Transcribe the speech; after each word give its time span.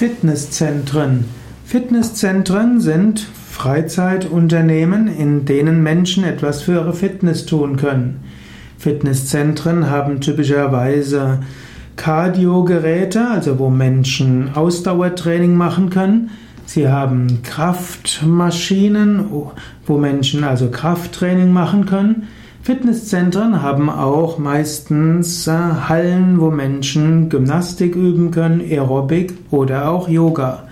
Fitnesszentren. 0.00 1.26
Fitnesszentren 1.62 2.80
sind 2.80 3.20
Freizeitunternehmen, 3.50 5.08
in 5.08 5.44
denen 5.44 5.82
Menschen 5.82 6.24
etwas 6.24 6.62
für 6.62 6.72
ihre 6.72 6.94
Fitness 6.94 7.44
tun 7.44 7.76
können. 7.76 8.20
Fitnesszentren 8.78 9.90
haben 9.90 10.22
typischerweise 10.22 11.40
Cardio-Geräte, 11.96 13.28
also 13.30 13.58
wo 13.58 13.68
Menschen 13.68 14.54
Ausdauertraining 14.54 15.54
machen 15.54 15.90
können. 15.90 16.30
Sie 16.64 16.88
haben 16.88 17.42
Kraftmaschinen, 17.42 19.26
wo 19.84 19.98
Menschen 19.98 20.44
also 20.44 20.70
Krafttraining 20.70 21.52
machen 21.52 21.84
können. 21.84 22.22
Fitnesszentren 22.62 23.62
haben 23.62 23.88
auch 23.88 24.36
meistens 24.38 25.46
äh, 25.46 25.52
Hallen, 25.52 26.40
wo 26.40 26.50
Menschen 26.50 27.30
Gymnastik 27.30 27.96
üben 27.96 28.30
können, 28.30 28.60
Aerobic 28.60 29.32
oder 29.50 29.88
auch 29.88 30.10
Yoga. 30.10 30.64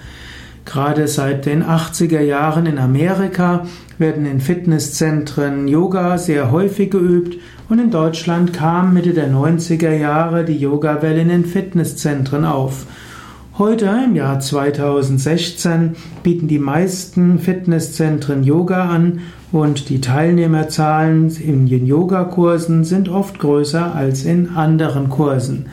Gerade 0.67 1.09
seit 1.09 1.47
den 1.47 1.65
80er 1.65 2.21
Jahren 2.21 2.67
in 2.67 2.79
Amerika 2.79 3.65
werden 3.97 4.27
in 4.27 4.41
Fitnesszentren 4.41 5.67
Yoga 5.67 6.19
sehr 6.19 6.51
häufig 6.51 6.91
geübt 6.91 7.39
und 7.71 7.79
in 7.79 7.91
Deutschland 7.91 8.53
kam 8.53 8.93
Mitte 8.93 9.15
der 9.15 9.33
90er 9.33 9.93
Jahre 9.93 10.45
die 10.45 10.59
Yoga-Welle 10.59 11.23
in 11.23 11.29
den 11.29 11.47
Fitnesszentren 11.47 12.45
auf. 12.45 12.85
Heute, 13.59 13.87
im 14.05 14.15
Jahr 14.15 14.39
2016, 14.39 15.97
bieten 16.23 16.47
die 16.47 16.61
meisten 16.61 17.41
Fitnesszentren 17.41 18.45
Yoga 18.45 18.89
an 18.89 19.19
und 19.51 19.89
die 19.89 20.01
Teilnehmerzahlen 20.01 21.29
in 21.39 21.67
den 21.67 21.85
Yogakursen 21.85 22.85
sind 22.85 23.09
oft 23.09 23.41
größer 23.41 23.97
als 23.97 24.25
in 24.25 24.51
anderen 24.51 25.09
Kursen. 25.09 25.67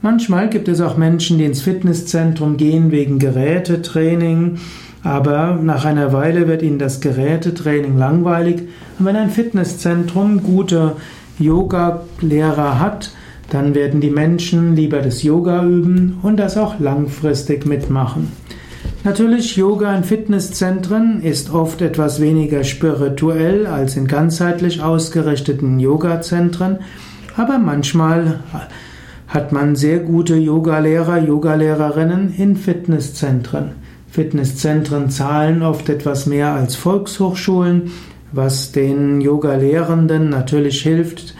Manchmal 0.00 0.48
gibt 0.48 0.68
es 0.68 0.80
auch 0.80 0.96
Menschen, 0.96 1.38
die 1.38 1.44
ins 1.44 1.60
Fitnesszentrum 1.60 2.56
gehen 2.56 2.92
wegen 2.92 3.18
Gerätetraining, 3.18 4.58
aber 5.02 5.58
nach 5.60 5.84
einer 5.84 6.12
Weile 6.12 6.46
wird 6.46 6.62
ihnen 6.62 6.78
das 6.78 7.00
Gerätetraining 7.00 7.98
langweilig. 7.98 8.62
Und 9.00 9.06
wenn 9.06 9.16
ein 9.16 9.30
Fitnesszentrum 9.30 10.44
gute 10.44 10.94
Yoga-Lehrer 11.40 12.78
hat, 12.78 13.10
dann 13.54 13.76
werden 13.76 14.00
die 14.00 14.10
Menschen 14.10 14.74
lieber 14.74 15.00
das 15.00 15.22
Yoga 15.22 15.64
üben 15.64 16.18
und 16.22 16.38
das 16.38 16.56
auch 16.56 16.80
langfristig 16.80 17.66
mitmachen. 17.66 18.32
Natürlich, 19.04 19.56
Yoga 19.56 19.94
in 19.94 20.02
Fitnesszentren 20.02 21.22
ist 21.22 21.54
oft 21.54 21.80
etwas 21.80 22.20
weniger 22.20 22.64
spirituell 22.64 23.66
als 23.66 23.96
in 23.96 24.08
ganzheitlich 24.08 24.82
ausgerichteten 24.82 25.78
Yoga-Zentren, 25.78 26.78
aber 27.36 27.58
manchmal 27.58 28.40
hat 29.28 29.52
man 29.52 29.76
sehr 29.76 30.00
gute 30.00 30.34
Yogalehrer, 30.34 31.18
Yogalehrerinnen 31.18 32.34
in 32.36 32.56
Fitnesszentren. 32.56 33.72
Fitnesszentren 34.10 35.10
zahlen 35.10 35.62
oft 35.62 35.88
etwas 35.88 36.26
mehr 36.26 36.54
als 36.54 36.74
Volkshochschulen, 36.74 37.92
was 38.32 38.72
den 38.72 39.20
Yogalehrenden 39.20 40.28
natürlich 40.28 40.82
hilft, 40.82 41.34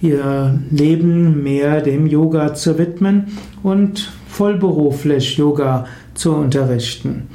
ihr 0.00 0.58
Leben 0.70 1.42
mehr 1.42 1.80
dem 1.80 2.06
Yoga 2.06 2.54
zu 2.54 2.78
widmen 2.78 3.38
und 3.62 4.12
vollberuflich 4.28 5.36
Yoga 5.38 5.86
zu 6.14 6.34
unterrichten. 6.34 7.28